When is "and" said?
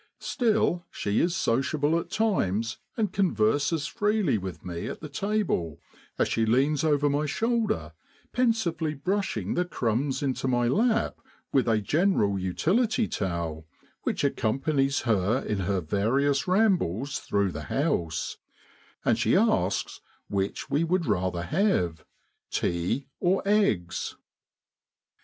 2.97-3.13, 19.05-19.19